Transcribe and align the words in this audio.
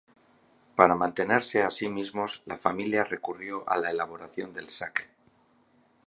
Para 0.77 0.95
mantenerse 0.95 1.61
a 1.61 1.69
sí 1.69 1.87
mismos, 1.87 2.41
la 2.47 2.57
familia 2.57 3.03
recurrió 3.03 3.69
a 3.69 3.77
la 3.77 3.91
elaboración 3.91 4.51
del 4.51 4.67
sake. 4.67 5.03